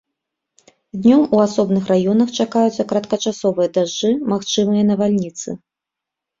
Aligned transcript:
Днём 1.03 1.21
у 1.37 1.41
асобных 1.47 1.83
раёнах 1.93 2.33
чакаюцца 2.39 2.87
кароткачасовыя 2.93 3.69
дажджы, 3.79 4.11
магчымыя 4.35 4.83
навальніцы. 4.93 5.49